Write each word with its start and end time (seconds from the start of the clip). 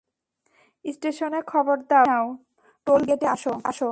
স্টেশনে 0.85 1.39
খবর 1.47 1.77
দাও, 1.89 2.05
গাড়ি 2.05 2.09
নাও, 2.09 2.25
টোল 2.87 3.01
গেটে 3.09 3.27
আসো। 3.35 3.53